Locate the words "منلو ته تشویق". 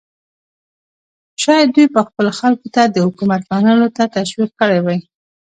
3.51-4.51